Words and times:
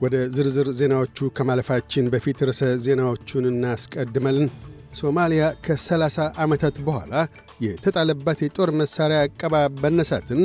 ወደ 0.00 0.16
ዝርዝር 0.34 0.68
ዜናዎቹ 0.78 1.28
ከማለፋችን 1.36 2.10
በፊት 2.12 2.38
ርዕሰ 2.48 2.62
ዜናዎቹን 2.84 3.46
እናስቀድመልን። 3.50 4.46
ሶማሊያ 5.00 5.42
ከ30 5.64 6.14
ዓመታት 6.44 6.76
በኋላ 6.86 7.12
የተጣለባት 7.64 8.38
የጦር 8.44 8.70
መሣሪያ 8.80 9.18
ዕቀባ 9.28 9.54
መነሳትን 9.82 10.40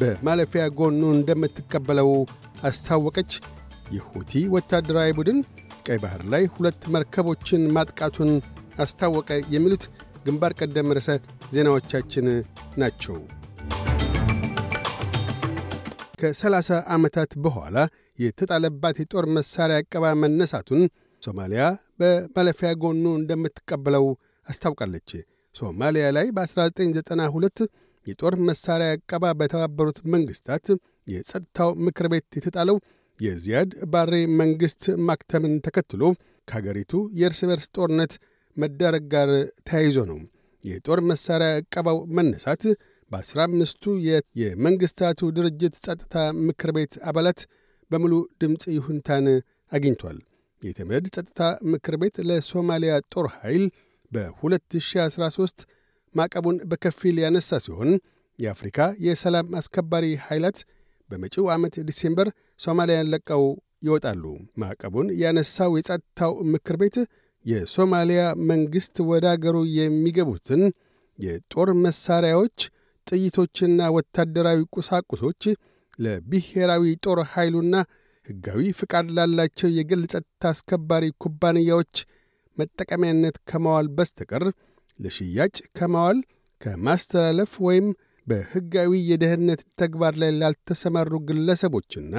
በማለፊያ 0.00 0.64
ጎኑ 0.78 1.00
እንደምትቀበለው 1.14 2.10
አስታወቀች። 2.68 3.32
የሁቲ 3.96 4.32
ወታደራዊ 4.54 5.16
ቡድን 5.18 5.38
ቀይ 5.86 5.98
ባሕር 6.02 6.24
ላይ 6.32 6.44
ሁለት 6.54 6.82
መርከቦችን 6.94 7.64
ማጥቃቱን 7.76 8.30
አስታወቀ። 8.78 9.40
የሚሉት 9.54 9.84
ግንባር 10.26 10.54
ቀደም 10.60 10.94
ርዕሰ 10.96 11.10
ዜናዎቻችን 11.54 12.26
ናቸው። 12.76 13.16
ከ30 16.18 16.78
ዓመታት 16.94 17.32
በኋላ 17.44 17.76
የተጣለባት 18.18 18.96
የጦር 19.02 19.24
መሣሪያ 19.36 19.76
ዕቀባ 19.82 20.04
መነሳቱን 20.22 20.82
ሶማሊያ 21.22 21.62
በማለፊያ 22.00 22.70
ጎኑ 22.82 23.04
እንደምትቀበለው 23.20 24.06
አስታውቃለች። 24.46 25.10
ሶማሊያ 25.54 26.06
ላይ 26.16 26.26
በ1992 26.36 27.62
የጦር 28.06 28.34
መሣሪያ 28.48 28.88
ዕቀባ 28.98 29.24
በተባበሩት 29.38 29.98
መንግሥታት 30.12 30.66
የጸጥታው 31.06 31.70
ምክር 31.86 32.06
ቤት 32.12 32.36
የተጣለው 32.38 32.76
የዚያድ 33.20 33.70
ባሬ 33.92 34.12
መንግሥት 34.40 34.84
ማክተምን 35.08 35.54
ተከትሎ 35.66 36.02
ከአገሪቱ 36.48 36.92
የእርስ 37.20 37.40
በርስ 37.48 37.66
ጦርነት 37.76 38.12
መዳረግ 38.56 39.04
ጋር 39.14 39.30
ተያይዞ 39.68 39.98
ነው። 40.10 40.18
የጦር 40.64 41.00
መሣሪያ 41.10 41.50
ዕቀባው 41.60 41.98
መነሳት 42.16 42.62
በአስራ 43.10 43.38
አምስቱ 43.48 43.84
የመንግሥታቱ 44.40 45.20
ድርጅት 45.36 45.74
ጸጥታ 45.84 46.14
ምክር 46.46 46.70
ቤት 46.76 46.94
አባላት 47.10 47.40
በሙሉ 47.90 48.14
ድምፅ 48.40 48.64
ይሁንታን 48.74 49.26
አግኝቷል። 49.72 50.18
የተመድ 50.62 51.04
ጸጥታ 51.14 51.40
ምክር 51.72 51.94
ቤት 52.02 52.16
ለሶማሊያ 52.28 52.94
ጦር 53.12 53.26
ኃይል 53.36 53.64
በ2013 54.12 55.64
ማዕቀቡን 56.14 56.56
በከፊል 56.70 57.16
ያነሳ 57.24 57.60
ሲሆን 57.64 57.90
የአፍሪካ 58.38 58.78
የሰላም 59.06 59.48
አስከባሪ 59.60 60.06
ኃይላት 60.26 60.58
በመጪው 61.10 61.46
ዓመት 61.54 61.74
ዲሴምበር 61.88 62.28
ሶማሊያን 62.60 63.10
ለቀው 63.12 63.44
ይወጣሉ። 63.86 64.24
ማዕቀቡን 64.62 65.08
ያነሳው 65.22 65.72
የጸጥታው 65.78 66.32
ምክር 66.54 66.76
ቤት 66.82 66.96
የሶማሊያ 67.44 68.22
መንግሥት 68.50 68.96
ወደ 69.10 69.26
አገሩ 69.32 69.56
የሚገቡትን 69.78 70.62
የጦር 71.18 71.68
መሣሪያዎች፣ 71.84 72.58
ጥይቶችና 73.08 73.80
ወታደራዊ 73.96 74.60
ቁሳቁሶች 74.76 75.42
ለብሔራዊ 75.98 76.84
ጦር 77.04 77.20
ኃይሉና 77.32 77.74
ሕጋዊ 78.26 78.62
ፍቃድ 78.78 79.06
ላላቸው 79.16 79.68
የግል 79.76 80.02
ጸጥታ 80.12 80.50
አስከባሪ 80.52 81.04
ኩባንያዎች 81.24 81.94
መጠቀሚያነት 82.56 83.36
ከማዋል 83.50 83.88
በስተቀር 83.96 84.44
ለሽያጭ 84.98 85.56
ከማዋል 85.78 86.18
ከማስተላለፍ 86.60 87.52
ወይም 87.66 87.88
በሕጋዊ 88.26 88.92
የደህንነት 89.10 89.60
ተግባር 89.80 90.14
ላይ 90.22 90.30
ላልተሰማሩ 90.40 91.12
ግለሰቦችና 91.28 92.14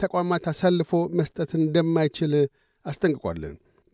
ተቋማት 0.00 0.44
አሳልፎ 0.52 0.90
መስጠት 1.18 1.50
እንደማይችል 1.60 2.32
አስጠንቅቋል። 2.86 3.42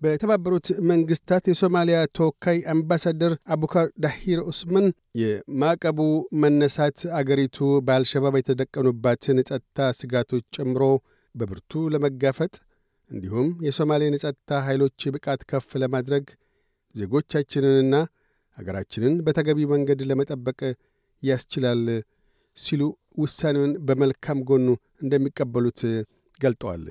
በተባበሩት 0.03 0.69
መንግሥታት 0.91 1.45
የሶማሊያ 1.51 1.99
ተወካይ 2.17 2.59
አምባሳደር 2.73 3.33
አቡካር 3.55 3.89
ዳሂር 4.05 4.41
ኡስማን 4.51 4.87
የማዕቀቡ 5.21 5.99
መነሳት 6.43 7.01
አገሪቱ 7.19 7.59
በአልሸባብ 7.87 8.37
የተደቀኑባትን 8.41 9.41
የጸጥታ 9.41 9.89
ስጋቶች 10.01 10.47
ጨምሮ 10.57 10.85
በብርቱ 11.35 11.83
ለመጋፈጥ 11.95 12.55
እንዲሁም 13.11 13.49
የሶማሌን 13.67 14.17
የጸጥታ 14.17 14.61
ኃይሎች 14.67 15.07
ብቃት 15.15 15.41
ከፍ 15.51 15.71
ለማድረግ 15.83 16.27
ዜጎቻችንንና 16.95 17.95
አገራችንን 18.59 19.15
በተገቢ 19.27 19.61
መንገድ 19.73 20.01
ለመጠበቅ 20.09 20.61
ያስችላል 21.23 21.85
ሲሉ 22.57 22.83
ውሳኔውን 23.19 23.73
በመልካም 23.89 24.39
ጎኑ 24.49 24.67
እንደሚቀበሉት 25.03 25.81
ገልጠዋል። 26.41 26.85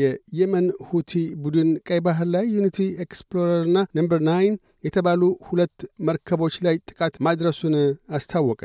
የየመን 0.00 0.66
ሁቲ 0.88 1.12
ቡድን 1.42 1.70
ቀይ 1.88 2.00
ባህር 2.06 2.28
ላይ 2.34 2.44
Unity 2.56 2.78
Explorer 3.04 3.58
ና 3.58 3.78
Number 3.98 4.20
Nine 4.28 4.54
የተባሉ 4.84 5.22
ሁለት 5.48 5.78
መርከቦች 6.06 6.54
ላይ 6.66 6.76
ጥቃት 6.88 7.16
ማድረሱን 7.26 7.74
አስታወቀ። 8.16 8.62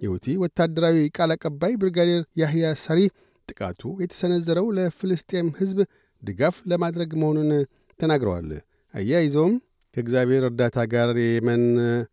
የሁቲ 0.00 0.26
ወታደራዊ 0.42 0.96
ቃል 1.16 1.30
አቀባይ 1.34 1.74
ብርጋዴር 1.82 2.22
ያህያ 2.40 2.72
ሳሪ 2.82 3.00
ጥቃቱ 3.48 3.82
የተሰነዘረው 4.02 4.66
ለፍልስጤም 4.76 5.48
ሕዝብ 5.58 5.78
ድጋፍ 6.22 6.56
ለማድረግ 6.70 7.10
መሆኑን 7.20 7.50
ተናግረዋል። 8.00 8.50
አያይዘውም 8.94 9.54
ከእግዚአብሔር 9.96 10.42
እርዳታ 10.46 10.78
ጋር 10.92 11.10
የየመን 11.20 11.62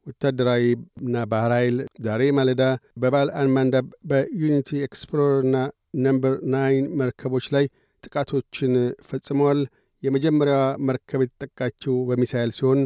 ወታደራዊና 0.09 1.15
ባህር 1.31 1.51
ኃይል 1.55 1.77
ዛሬ 2.05 2.21
ማለዳ 2.37 2.63
በባብ 3.01 3.19
አል 3.19 3.29
ማንዳብ 3.39 3.87
በ 4.09 4.26
Unity 4.26 4.69
Explorer 4.85 5.38
ና 5.38 5.57
Number 6.03 6.35
Nine 6.53 6.85
መርከቦች 6.99 7.47
ላይ 7.55 7.65
ጥቃቶችን 8.03 8.73
ፈጽመዋል። 9.09 9.59
የመጀመሪያዋ 10.03 10.63
መርከብ 10.87 11.21
የተጠቃችው 11.23 11.95
በሚሳይል 12.09 12.51
ሲሆን 12.57 12.79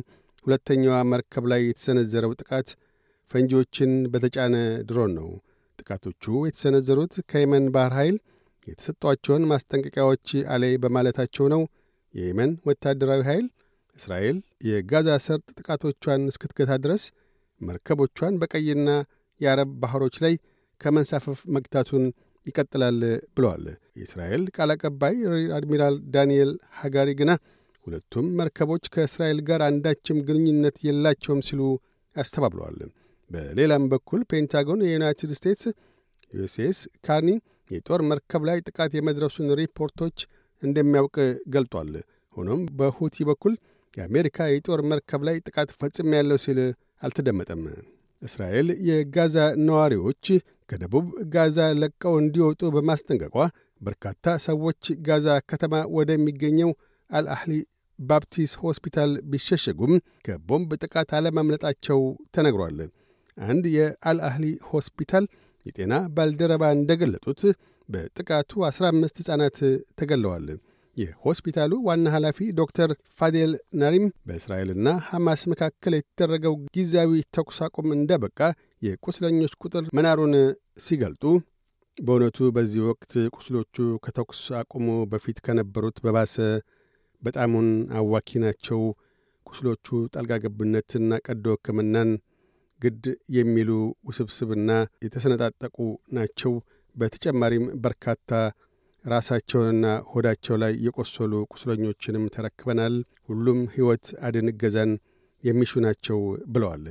ሁለተኛዋ 0.46 0.98
መርከብ 1.12 1.46
ላይ 1.52 1.62
የተሰነዘረው 1.66 2.34
ጥቃት 2.42 2.68
ፈንጂዎችን 3.32 3.92
በተጫነ 4.12 4.56
ድሮን 4.90 5.12
ነው። 5.18 5.30
ጥቃቶቹ 5.80 6.24
የተሰነዘሩት 6.48 7.14
ከየመን 7.32 7.66
ባህር 7.76 7.94
ኃይል 8.00 8.16
የተሰጧቸውን 8.68 9.44
ማስጠንቀቂያዎች 9.52 10.28
አሌ 10.54 10.64
በማለታቸው 10.84 11.46
ነው። 11.54 11.62
የየመን 12.14 12.52
ወታደራዊ 12.68 13.22
ኃይል 13.30 13.46
እስራኤል 13.98 14.38
የጋዛ 14.68 15.10
ሰርጥ 15.26 15.48
ጥቃቶቿን 15.60 16.24
እስክትገታ 16.32 16.72
ድረስ 16.84 17.04
መርከቦቿን 17.62 18.36
በቀይና 18.42 18.90
የአረብ 19.42 19.70
ባሕሮች 19.82 20.16
ላይ 20.24 20.34
ከመንሳፈፍ 20.82 21.40
መግታቱን 21.56 22.04
ይቀጥላል 22.48 23.00
ብለዋል። 23.36 23.66
የእስራኤል 24.00 24.44
ቃል 24.56 24.72
አቀባይ 24.76 25.16
አድሚራል 25.58 25.96
ዳንኤል 26.14 26.52
ሐጋሪ 26.80 27.10
ግና 27.20 27.32
ሁለቱም 27.88 28.26
መርከቦች 28.40 28.86
ከእስራኤል 28.94 29.40
ጋር 29.50 29.62
አንዳችም 29.68 30.18
ግንኙነት 30.28 30.78
የላቸውም 30.88 31.42
ሲሉ 31.48 31.62
አስተባብለዋል። 32.16 32.80
በሌላም 33.30 33.86
በኩል 33.92 34.22
ፔንታጎን 34.32 34.82
የዩናይትድ 34.86 35.32
ስቴትስ 35.38 35.64
USS 36.34 36.78
Carney 37.06 37.30
የጦር 37.70 38.02
መርከብ 38.10 38.44
ላይ 38.50 38.58
ጥቃት 38.68 38.92
የመድረሱን 38.98 39.50
ሪፖርቶች 39.60 40.18
እንደሚያውቅ 40.62 41.16
ገልጧል። 41.56 41.92
ሆኖም 42.36 42.62
በሁቲ 42.80 43.26
በኩል 43.30 43.54
የአሜሪካ 43.94 44.48
የጦር 44.50 44.82
መርከብ 44.92 45.22
ላይ 45.28 45.38
ጥቃት 45.48 45.70
ፈጽም 45.80 46.10
ያለው 46.18 46.38
ሲል 46.44 46.60
አልተደመጠም። 47.04 47.62
እስራኤል 48.22 48.68
የጋዛ 48.90 49.36
ነዋሪዎች 49.68 50.26
ከደቡብ 50.70 51.06
ጋዛ 51.34 51.58
ለቀው 51.82 52.14
እንዲወጡ 52.22 52.62
በማስጠንቀቋ 52.76 53.36
በርካታ 53.82 54.36
ሰዎች 54.48 54.84
ጋዛ 55.08 55.28
ከተማ 55.52 55.74
ወደሚገኘው 55.98 56.72
አልአህሊ 57.10 57.54
ባፕቲስት 58.00 58.56
ሆስፒታል 58.64 59.12
ቢሸሸጉም 59.32 59.94
ከቦምብ 60.26 60.72
ጥቃት 60.84 61.12
አለማምለጣቸው 61.18 62.00
ተነግሯል። 62.36 62.80
አንድ 63.38 63.66
የአልአህሊ 63.76 64.46
ሆስፒታል 64.72 65.26
የጤና 65.66 65.94
ባልደረባ 66.16 66.64
እንደገለጡት 66.76 67.42
በጥቃቱ 67.90 68.52
15 68.70 69.22
ሕፃናት 69.22 69.58
ተገለዋል። 70.00 70.48
የሆስፒታሉ 70.98 71.74
ዋና 71.88 72.06
ኃላፊ 72.14 72.48
ዶክተር 72.60 72.90
ፋዴል 73.18 73.52
ናሪም 73.82 74.06
በእስራኤልና 74.28 74.90
ሐማስ 75.10 75.42
መካከል 75.52 75.94
የተደረገው 75.98 76.56
ጊዜያዊ 76.76 77.22
ተኩስ 77.38 77.60
አቁም 77.68 77.90
እንደበቃ 77.98 78.40
የቁስለኞች 78.88 79.54
ቁጥር 79.64 79.86
መናሩን 79.98 80.34
ሲገልጡ 80.86 81.24
በእውነቱ 81.98 82.48
በዚህ 82.56 82.82
ወቅት 82.90 83.14
ቁስሎቹ 83.36 83.76
ከተኩስ 84.04 84.42
አቁሙ 84.60 84.88
በፊት 85.12 85.38
ከነበሩት 85.46 85.98
በባሰ 86.04 86.36
በጣሙን 87.22 87.70
አዋኪ 88.00 88.40
ናቸው። 88.44 88.82
ቁስሎቹ 89.46 89.88
ጣልቃ 90.14 90.34
ገብነትና 90.44 91.20
ቀዶ 91.26 91.46
ሕክምናን 91.56 92.10
ግድ 92.82 93.06
የሚሉ 93.36 93.70
ውስብስብና 94.10 94.72
የተሰነጣጠቁ 95.06 95.78
ናቸው። 96.18 96.54
በተጨማሪም 96.96 97.66
በርካታ 97.84 98.32
ራሳቸውንና 99.08 99.86
ሆዳቸው 100.12 100.56
ላይ 100.64 100.74
የቆሰሉ 100.86 101.34
ቁስለኞችንም 101.54 102.24
ተረክበናል። 102.36 102.96
ሁሉም 103.30 103.60
ሕይወት 103.74 104.08
አድን 104.28 104.50
እገዛን 104.52 104.92
የሚሹ 105.44 105.82
ናቸው 105.86 106.20
ብለዋል። 106.54 106.86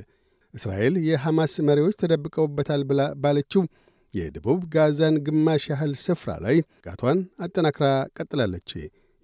እስራኤል 0.53 0.95
የሐማስ 1.07 1.53
መሪዎች 1.67 1.95
ተደብቀውበታል 2.01 2.81
ብላ 2.89 3.01
ባለችው 3.23 3.63
የደቡብ 4.13 4.59
ጋዛን 4.73 5.15
ግማሽ 5.25 5.63
ያህል 5.71 5.91
ስፍራ 6.03 6.31
ላይ 6.45 6.57
ጥቃቷን 6.77 7.19
አጠናክራ 7.45 7.85
ቀጥላለች። 8.17 8.69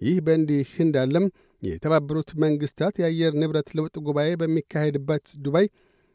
ይህ 0.00 0.16
በእንዲህ 0.26 0.70
እንዳለም 0.84 1.26
የተባበሩት 1.62 2.30
መንግሥታት 2.42 2.94
የአየር 3.00 3.32
ንብረት 3.40 3.68
ለውጥ 3.76 3.94
ጉባኤ 4.06 4.30
በሚካሄድበት 4.40 5.26
ዱባይ 5.44 5.66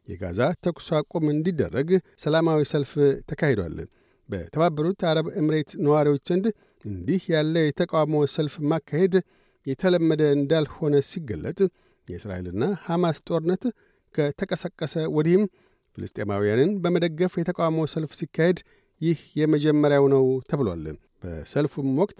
የጋዛ 0.07 0.41
ተኩስ 0.65 0.87
አቁም 0.97 1.25
እንዲደረግ 1.33 1.89
ሰላማዊ 2.23 2.61
ሰልፍ 2.71 2.91
ተካሂዷል። 3.29 3.75
በተባበሩት 4.29 5.01
አረብ 5.09 5.27
ኤምሬት 5.39 5.71
ነዋሪዎች 5.85 6.23
ዘንድ 6.29 6.45
እንዲህ 6.85 7.21
ያለ 7.33 7.55
የተቃውሞ 7.65 8.15
ሰልፍ 8.33 8.55
ማካሄድ 8.71 9.15
የተለመደ 9.65 10.23
እንዳልሆነ 10.37 10.95
ሲገለጥ 11.09 11.59
የእስራኤልና 12.07 12.65
ሐማስ 12.85 13.17
ጦርነት 13.27 13.63
ከተቀሰቀሰ 14.15 14.93
ወዲህም 15.15 15.43
ፍልስጤማውያንን 15.97 16.71
በመደገፍ 16.83 17.33
የተቃውሞ 17.39 17.79
ሰልፍ 17.93 18.11
ሲካሄድ 18.19 18.59
ይህ 19.01 19.19
የመጀመሪያው 19.39 20.05
ነው 20.13 20.23
ተብሏል። 20.49 20.85
በሰልፉም 21.23 21.89
ወቅት 22.01 22.19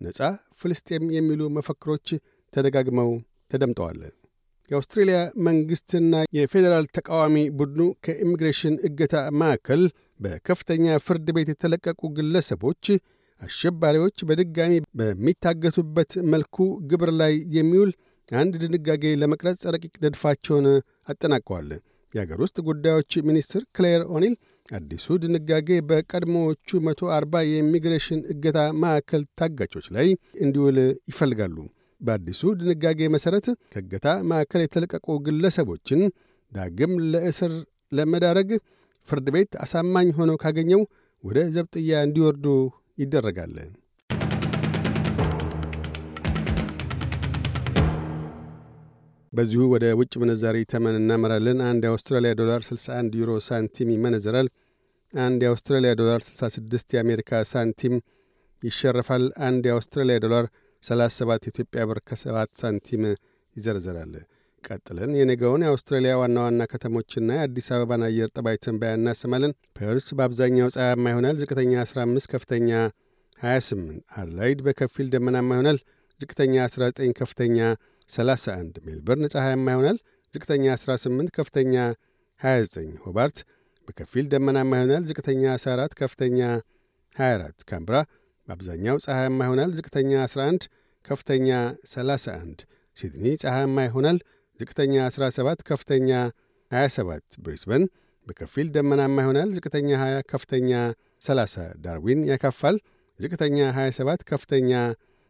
ነፃ 0.00 0.18
ፍልስጤም 0.60 1.04
የሚሉ 1.16 1.42
መፈክሮች 1.56 2.08
ተደጋግመው 2.52 3.10
ተደምጠዋል። 3.50 4.00
የአውስትሬልያ 4.70 5.18
መንግሥትና 5.46 6.14
የፌዴራል 6.36 6.84
ተቃዋሚ 6.96 7.36
ቡድኑ 7.58 7.82
ከኢሚግሬሽን 8.04 8.74
እገታ 8.88 9.14
ማዕከል 9.40 9.82
በከፍተኛ 10.20 10.96
ፍርድ 11.06 11.28
ቤት 11.36 11.48
የተለቀቁ 11.52 12.10
ግለሰቦች 12.18 12.84
አሸባሪዎች 13.40 14.16
በድጋሚ 14.28 14.72
በሚታገቱበት 15.00 16.12
መልኩ 16.32 16.56
ግብር 16.90 17.10
ላይ 17.20 17.34
የሚውል 17.56 17.90
አንድ 18.28 18.54
ድንጋጌ 18.62 19.04
ለመቅረጽ 19.20 19.62
ረቂቅ 19.74 19.94
ንድፋቸውን 20.04 20.66
አጠናቀዋል። 21.10 21.70
የአገር 22.14 22.38
ውስጥ 22.44 22.58
ጉዳዮች 22.68 23.12
ሚኒስትር 23.28 23.62
ክሌር 23.76 24.02
ኦኒል 24.14 24.34
አዲሱ 24.68 25.16
ድንጋጌ 25.22 25.68
በቀድሞዎቹ 25.88 26.78
140 26.86 27.42
የኢሚግሬሽን 27.48 28.20
እገታ 28.32 28.58
ማዕከል 28.82 29.22
ታጋቾች 29.40 29.86
ላይ 29.96 30.08
እንዲውል 30.44 30.78
ይፈልጋሉ። 31.10 31.56
በአዲሱ 32.00 32.42
ድንጋጌ 32.60 33.08
መሠረት 33.14 33.46
ከእገታ 33.72 34.08
ማዕከል 34.30 34.62
የተለቀቁ 34.64 35.16
ግለሰቦችን 35.26 36.02
ዳግም 36.52 36.92
ለእስር 37.12 37.52
ለመዳረግ 37.92 38.50
ፍርድ 39.08 39.28
ቤት 39.34 39.52
አሳማኝ 39.64 40.08
ሆነው 40.18 40.36
ካገኘው 40.42 40.82
ወደ 41.24 41.38
ዘብጥያ 41.54 41.94
እንዲወርዱ 42.06 42.46
ይደረጋል። 43.00 43.54
በዚሁ 49.32 49.62
ወደ 49.72 49.86
ውጭ 49.98 50.12
ምንዛሪ 50.22 50.56
ተመን 50.72 50.96
እናመራለን። 51.00 51.58
አንድ 51.66 51.82
የአውስትራሊያ 51.86 52.32
ዶላር 52.40 52.60
61 52.68 53.18
ዩሮ 53.20 53.32
ሳንቲም 53.46 53.90
ይመነዘራል። 53.94 54.48
አንድ 55.12 55.40
የአውስትራሊያ 55.44 55.92
ዶላር 56.00 56.20
66 56.28 56.96
የአሜሪካ 56.96 57.40
ሳንቲም 57.52 57.94
ይሸረፋል። 58.62 59.24
አንድ 59.46 59.62
የአውስትራሊያ 59.68 60.16
ዶላር 60.24 60.46
37 60.82 61.46
የኢትዮጵያ 61.46 61.84
ብር 61.90 61.98
ከ7 62.08 62.52
ሳንቲም 62.60 63.02
ይዘረዘራል። 63.56 64.12
ቀጥለን 64.64 65.12
የነገውን 65.18 65.62
የአውስትራሊያ 65.64 66.12
ዋና 66.20 66.38
ዋና 66.44 66.62
ከተሞችና 66.72 67.28
የአዲስ 67.36 67.68
አበባን 67.74 68.02
አየር 68.06 68.28
ጠባይ 68.36 68.56
ትንበያ 68.64 68.90
እናሰማለን። 68.98 69.52
ፐርስ 69.78 70.06
በአብዛኛው 70.18 70.68
ፀሐያማ 70.74 71.04
ይሆናል። 71.12 71.36
ዝቅተኛ 71.42 71.72
15፣ 71.84 72.28
ከፍተኛ 72.32 72.70
28። 73.40 73.92
አድላይድ 74.20 74.60
በከፊል 74.66 75.08
ደመናማ 75.14 75.50
ይሆናል። 75.56 75.78
ዝቅተኛ 76.20 76.54
19፣ 76.66 77.14
ከፍተኛ 77.20 77.58
31። 78.08 78.80
ሜልበርን 78.86 79.30
ፀሐያማ 79.34 79.66
ይሆናል። 79.74 79.98
ዝቅተኛ 80.34 80.64
18፣ 80.76 81.30
ከፍተኛ 81.38 81.74
29። 82.40 82.92
ሆባርት 83.04 83.38
በከፊል 83.88 84.26
ደመናማ 84.32 84.72
ይሆናል። 84.80 85.04
ዝቅተኛ 85.10 85.44
14፣ 85.56 85.94
ከፍተኛ 86.00 86.40
24። 87.16 87.64
ካምብራ 87.70 87.96
በአብዛኛው 88.48 88.98
ፀሐያማ 89.04 89.40
ይሆናል። 89.48 89.70
ዝቅተኛ 89.78 90.12
11፣ 90.26 90.62
ከፍተኛ 91.04 91.48
31። 91.92 92.60
ሲድኒ 92.96 93.24
ፀሐያማ 93.42 93.78
ይሆናል። 93.88 94.18
ዝቅተኛ 94.60 94.94
17፣ 95.08 95.62
ከፍተኛ 95.68 96.10
27። 96.70 97.38
ብሪስበን 97.44 97.84
በከፊል 98.26 98.66
ደመናማ 98.74 99.16
ይሆናል። 99.24 99.50
ዝቅተኛ 99.56 99.88
20፣ 100.00 100.24
ከፍተኛ 100.32 100.70
30። 101.20 101.68
ዳርዊን 101.84 102.20
ያካፋል። 102.30 102.76
ዝቅተኛ 103.18 103.58
27፣ 103.76 104.24
ከፍተኛ 104.30 104.70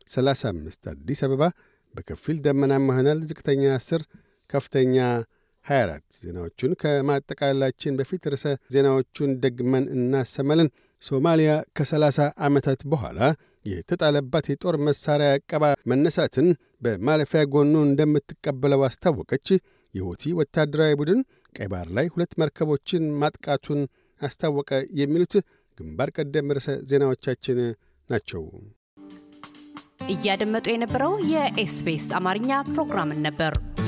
35። 0.09 0.89
አዲስ 0.93 1.21
አበባ 1.27 1.43
በከፊል 1.95 2.37
ደመናማ 2.47 2.89
ይሆናል። 2.93 3.21
ዝቅተኛ 3.31 3.63
10፣ 3.79 4.03
ከፍተኛ 4.51 4.97
24። 5.67 6.19
ዜናዎቹን 6.23 6.73
ከማጠቃላችን 6.83 7.97
በፊት 7.99 8.23
ርዕሰ 8.33 8.45
ዜናዎቹን 8.75 9.33
ደግመን 9.45 9.85
እናሰማለን። 9.97 10.69
ሶማሊያ 11.03 11.51
ከ30 11.79 12.19
ዓመታት 12.47 12.81
በኋላ 12.93 13.19
የተጣለባት 13.65 14.47
የጦር 14.51 14.77
መሣሪያ 14.87 15.31
ዕቀባ 15.39 15.65
መነሳትን 15.91 16.49
በማለፊያ 16.85 17.43
ጎኑ 17.55 17.75
እንደምትቀበለው 17.87 18.83
አስታወቀች። 18.89 19.49
የሁቲ 19.95 20.33
ወታደራዊ 20.39 20.93
ቡድን 21.01 21.21
ቀይ 21.55 21.69
ባህር 21.73 21.89
ላይ 21.97 22.07
ሁለት 22.13 22.33
መርከቦችን 22.41 23.05
ማጥቃቱን 23.23 23.81
አስታወቀ። 24.21 24.71
የሚሉት 25.01 25.35
ግንባር 25.79 26.11
ቀደም 26.17 26.53
ርዕሰ 26.57 26.71
ዜናዎቻችን 26.91 27.59
ናቸው። 28.11 28.43
እያደመጡ 30.11 30.67
የነበረው 30.73 31.13
የ 31.33 31.62
SBS 31.62 32.07
አማርኛ 32.19 32.51
ፕሮግራምን 32.71 33.21
ነበር። 33.27 33.53